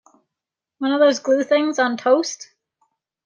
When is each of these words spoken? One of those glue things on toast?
One 0.79 0.93
of 0.93 0.99
those 0.99 1.19
glue 1.19 1.43
things 1.43 1.77
on 1.77 1.95
toast? 1.95 2.49